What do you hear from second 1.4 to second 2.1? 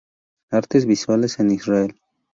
Israel